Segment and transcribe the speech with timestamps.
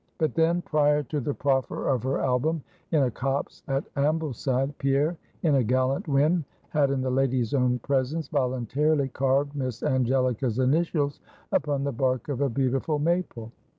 [0.17, 5.15] But then prior to the proffer of her album in a copse at Ambleside, Pierre
[5.43, 11.19] in a gallant whim had in the lady's own presence voluntarily carved Miss Angelica's initials
[11.51, 13.51] upon the bark of a beautiful maple.